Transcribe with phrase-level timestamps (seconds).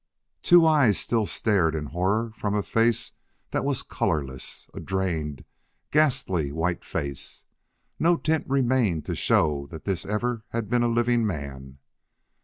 [0.41, 3.11] Two eyes still stared in horror from a face
[3.51, 5.45] that was colorless a drained,
[5.91, 7.43] ghastly white face!
[7.99, 11.77] No tint remained to show that this ever had been a living man.